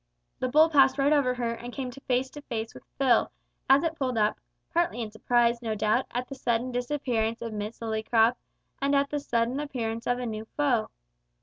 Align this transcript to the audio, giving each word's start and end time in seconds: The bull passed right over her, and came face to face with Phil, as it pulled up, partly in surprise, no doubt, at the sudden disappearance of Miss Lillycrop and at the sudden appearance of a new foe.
The 0.39 0.47
bull 0.49 0.67
passed 0.67 0.97
right 0.97 1.13
over 1.13 1.35
her, 1.35 1.53
and 1.53 1.71
came 1.71 1.91
face 1.91 2.31
to 2.31 2.41
face 2.41 2.73
with 2.73 2.83
Phil, 2.97 3.29
as 3.69 3.83
it 3.83 3.93
pulled 3.95 4.17
up, 4.17 4.39
partly 4.73 4.99
in 4.99 5.11
surprise, 5.11 5.61
no 5.61 5.75
doubt, 5.75 6.07
at 6.09 6.27
the 6.27 6.33
sudden 6.33 6.71
disappearance 6.71 7.39
of 7.43 7.53
Miss 7.53 7.79
Lillycrop 7.79 8.35
and 8.81 8.95
at 8.95 9.11
the 9.11 9.19
sudden 9.19 9.59
appearance 9.59 10.07
of 10.07 10.17
a 10.17 10.25
new 10.25 10.45
foe. 10.57 10.89